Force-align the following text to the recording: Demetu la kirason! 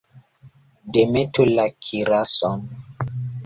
Demetu 0.95 1.47
la 1.51 1.67
kirason! 1.87 2.69